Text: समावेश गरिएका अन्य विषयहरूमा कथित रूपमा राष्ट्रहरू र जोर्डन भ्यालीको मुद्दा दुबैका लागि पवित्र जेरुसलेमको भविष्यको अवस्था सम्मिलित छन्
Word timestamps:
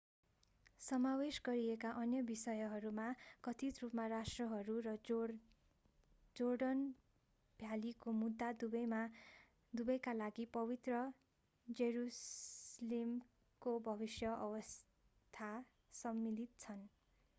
समावेश 0.81 1.41
गरिएका 1.45 1.89
अन्य 1.97 2.21
विषयहरूमा 2.27 3.13
कथित 3.43 3.73
रूपमा 3.81 4.05
राष्ट्रहरू 4.09 4.79
र 4.85 4.95
जोर्डन 6.35 6.79
भ्यालीको 7.59 8.11
मुद्दा 8.15 8.51
दुबैका 9.73 10.13
लागि 10.15 10.45
पवित्र 10.53 11.11
जेरुसलेमको 11.67 13.79
भविष्यको 13.83 14.47
अवस्था 14.47 15.49
सम्मिलित 15.93 16.49
छन् 16.59 16.87